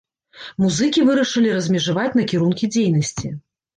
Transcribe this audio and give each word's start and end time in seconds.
Музыкі 0.63 1.03
вырашылі 1.09 1.53
размежаваць 1.57 2.09
накірункі 2.21 2.73
дзейнасці. 2.77 3.27